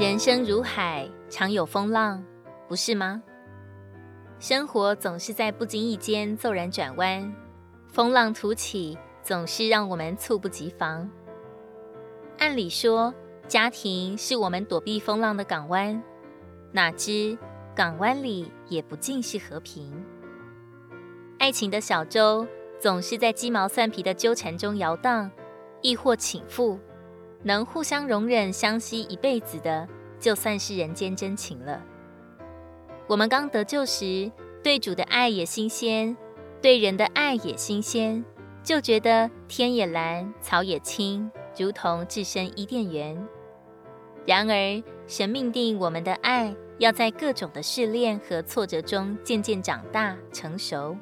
[0.00, 2.24] 人生如海，常有风浪，
[2.66, 3.22] 不是吗？
[4.38, 7.30] 生活总是在不经意间骤然转弯，
[7.86, 11.06] 风浪突起，总是让我们猝不及防。
[12.38, 13.12] 按理说，
[13.46, 16.02] 家庭是我们躲避风浪的港湾，
[16.72, 17.36] 哪知
[17.76, 20.02] 港湾里也不尽是和平。
[21.38, 22.48] 爱情的小舟
[22.78, 25.30] 总是在鸡毛蒜皮的纠缠中摇荡，
[25.82, 26.78] 亦或倾覆。
[27.42, 31.82] 能互相容忍、相惜一辈子的，就算是人间真情了。
[33.06, 34.30] 我们刚得救时，
[34.62, 36.16] 对主的爱也新鲜，
[36.60, 38.24] 对人的爱也新鲜，
[38.62, 43.26] 就觉得天也蓝，草也青，如同置身伊甸园。
[44.26, 50.96] 然而，神命定我们的爱要在各种的试炼和挫折中渐渐长大成熟，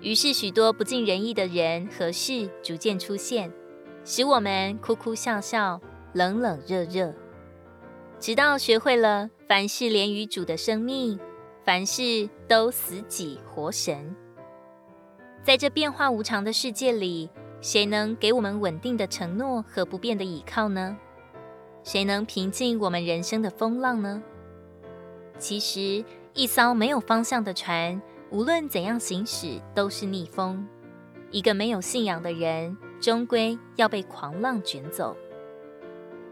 [0.00, 3.50] 于是许多不尽人意的人和事逐渐出现，
[4.08, 5.80] 使我们哭哭笑笑、
[6.12, 7.12] 冷冷热热，
[8.20, 9.28] 直到学会了。
[9.48, 11.18] 凡事连于主的生命，
[11.64, 14.14] 凡事都死己活神。
[15.42, 17.28] 在这变化无常的世界里，
[17.60, 20.96] 谁能给我们稳定的承诺和不变的依靠呢？
[21.82, 24.22] 谁能平静我们人生的风浪呢？
[25.36, 30.64] 其实，一艘没有方向的船，无论怎样行驶，都是逆风。
[31.32, 35.16] 一个没有信仰的人，终归要被狂浪卷走。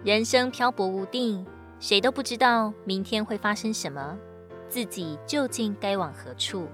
[0.03, 1.47] 人生漂泊无定。
[1.81, 4.17] 谁都不知道明天会发生什么，
[4.71, 6.67] 自己究竟该往何处。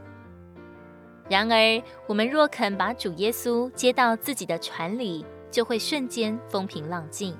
[1.29, 7.37] 然而，我们若肯把主耶稣接到自己的船里，就会瞬间风平浪静，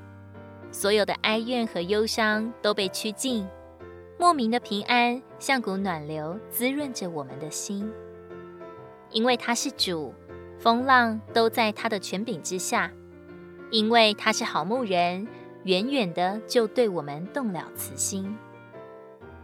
[0.73, 3.47] 所有的哀怨和忧伤都被驱尽，
[4.19, 7.89] 莫名的平安像股暖流滋润着我们的心。
[9.11, 10.13] 因为他是主，
[10.61, 12.91] 风浪都在他的权柄之下；
[13.71, 15.27] 因为他是好牧人。
[15.65, 18.35] 远远的就对我们动了慈心，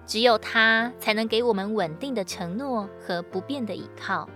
[0.07, 4.27] 只有他才能给我们稳定的承诺和不变的依靠，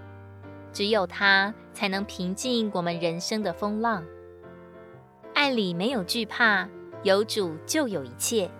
[0.75, 4.05] 只有他才能平静我们人生的风浪。
[5.33, 6.69] 爱里没有惧怕，
[7.03, 8.51] 有主就有一切。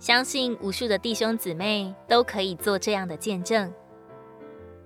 [0.00, 3.72] 相信无数的弟兄姊妹都可以做这样的见证。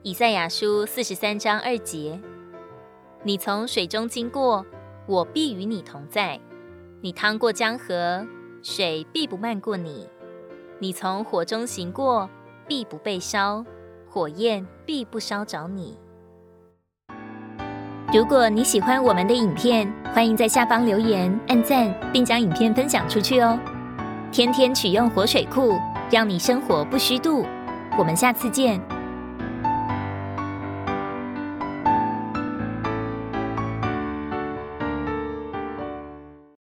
[0.02, 2.20] 以赛亚书四十三章二节：
[3.26, 4.66] 你从水中经过，
[5.06, 6.38] 我必与你同在。
[7.00, 8.22] 你趟过江河，
[8.62, 10.06] 水必不漫过你；
[10.78, 12.28] 你从火中行过，
[12.68, 13.64] 必不被烧，
[14.10, 15.98] 火焰必不烧着你。
[18.12, 23.58] 如果你喜欢我们的影片，欢迎在下方留言、按赞，并将影片分享出去哦！
[24.30, 25.78] 天天取用活水库，
[26.10, 27.46] 让你生活不虚度。
[27.98, 28.78] 我们下次见。